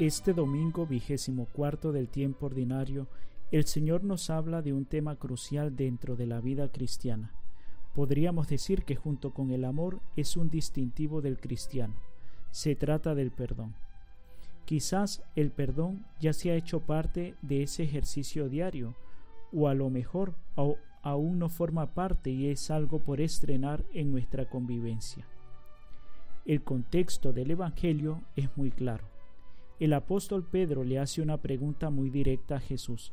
[0.00, 3.06] Este domingo vigésimo cuarto del tiempo ordinario,
[3.50, 7.34] el Señor nos habla de un tema crucial dentro de la vida cristiana.
[7.94, 11.96] Podríamos decir que junto con el amor es un distintivo del cristiano.
[12.50, 13.74] Se trata del perdón.
[14.64, 18.94] Quizás el perdón ya se ha hecho parte de ese ejercicio diario,
[19.52, 20.34] o a lo mejor
[21.02, 25.26] aún no forma parte y es algo por estrenar en nuestra convivencia.
[26.46, 29.19] El contexto del Evangelio es muy claro
[29.80, 33.12] el apóstol Pedro le hace una pregunta muy directa a Jesús.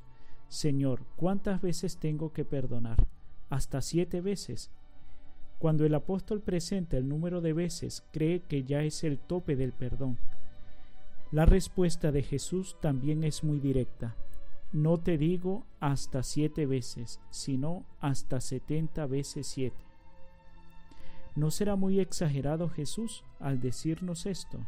[0.49, 3.08] Señor, ¿cuántas veces tengo que perdonar?
[3.49, 4.70] ¿Hasta siete veces?
[5.59, 9.72] Cuando el apóstol presenta el número de veces, cree que ya es el tope del
[9.72, 10.20] perdón.
[11.31, 14.16] La respuesta de Jesús también es muy directa.
[14.73, 19.84] No te digo hasta siete veces, sino hasta setenta veces siete.
[21.36, 24.59] ¿No será muy exagerado Jesús al decirnos esto?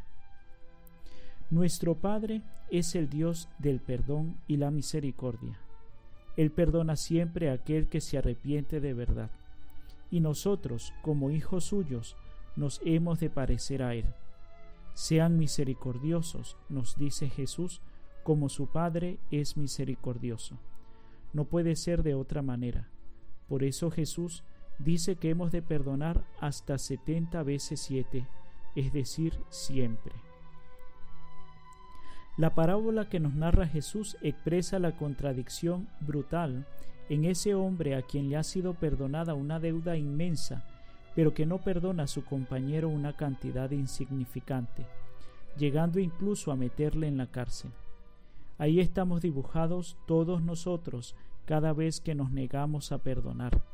[1.51, 5.59] Nuestro Padre es el Dios del perdón y la misericordia.
[6.37, 9.31] Él perdona siempre a aquel que se arrepiente de verdad.
[10.11, 12.15] Y nosotros, como hijos suyos,
[12.55, 14.05] nos hemos de parecer a Él.
[14.93, 17.81] Sean misericordiosos, nos dice Jesús,
[18.23, 20.59] como su Padre es misericordioso.
[21.33, 22.89] No puede ser de otra manera.
[23.47, 24.43] Por eso Jesús
[24.77, 28.27] dice que hemos de perdonar hasta setenta veces siete,
[28.75, 30.13] es decir, siempre.
[32.39, 36.65] La parábola que nos narra Jesús expresa la contradicción brutal
[37.09, 40.63] en ese hombre a quien le ha sido perdonada una deuda inmensa,
[41.15, 44.85] pero que no perdona a su compañero una cantidad insignificante,
[45.57, 47.71] llegando incluso a meterle en la cárcel.
[48.57, 53.65] Ahí estamos dibujados todos nosotros cada vez que nos negamos a perdonar.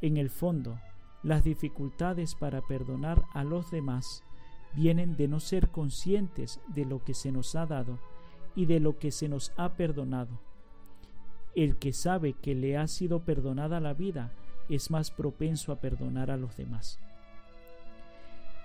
[0.00, 0.80] En el fondo,
[1.22, 4.24] las dificultades para perdonar a los demás
[4.74, 7.98] vienen de no ser conscientes de lo que se nos ha dado
[8.54, 10.38] y de lo que se nos ha perdonado.
[11.54, 14.32] El que sabe que le ha sido perdonada la vida
[14.68, 16.98] es más propenso a perdonar a los demás.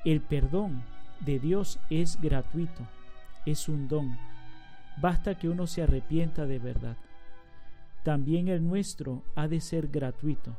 [0.06, 0.84] El perdón
[1.22, 2.81] de Dios es gratuito,
[3.46, 4.18] es un don.
[5.02, 6.97] Basta que uno se arrepienta de verdad.
[8.03, 10.56] También el nuestro ha de ser gratuito.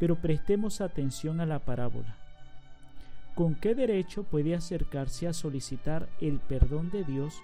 [0.00, 2.16] Pero prestemos atención a la parábola.
[3.38, 7.40] ¿Con qué derecho puede acercarse a solicitar el perdón de Dios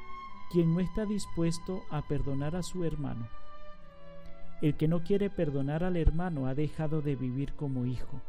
[0.50, 3.28] quien no está dispuesto a perdonar a su hermano?
[4.60, 8.21] El que no quiere perdonar al hermano ha dejado de vivir como hijo.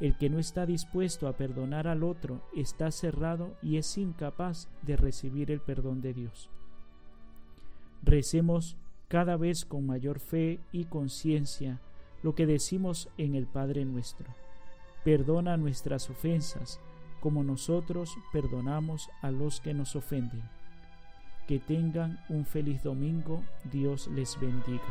[0.00, 4.96] El que no está dispuesto a perdonar al otro está cerrado y es incapaz de
[4.96, 6.50] recibir el perdón de Dios.
[8.02, 8.76] Recemos
[9.06, 11.80] cada vez con mayor fe y conciencia
[12.24, 14.26] lo que decimos en el Padre nuestro.
[15.06, 16.80] Perdona nuestras ofensas,
[17.20, 20.42] como nosotros perdonamos a los que nos ofenden.
[21.46, 23.40] Que tengan un feliz domingo,
[23.70, 24.82] Dios les bendiga.